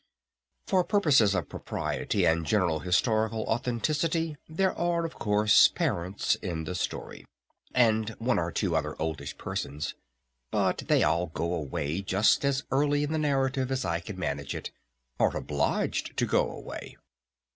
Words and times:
For 0.65 0.83
purposes 0.83 1.35
of 1.35 1.47
propriety 1.47 2.25
and 2.25 2.43
general 2.43 2.79
historical 2.79 3.43
authenticity 3.43 4.35
there 4.49 4.73
are 4.75 5.05
of 5.05 5.13
course 5.19 5.67
parents 5.67 6.33
in 6.41 6.63
the 6.63 6.73
story. 6.73 7.23
And 7.75 8.09
one 8.17 8.39
or 8.39 8.51
two 8.51 8.75
other 8.75 8.99
oldish 8.99 9.37
persons. 9.37 9.93
But 10.49 10.79
they 10.87 11.03
all 11.03 11.27
go 11.27 11.53
away 11.53 12.01
just 12.01 12.43
as 12.43 12.63
early 12.71 13.03
in 13.03 13.11
the 13.11 13.19
narrative 13.19 13.71
as 13.71 13.85
I 13.85 13.99
can 13.99 14.17
manage 14.17 14.55
it. 14.55 14.71
Are 15.19 15.37
obliged 15.37 16.17
to 16.17 16.25
go 16.25 16.49
away! 16.49 16.97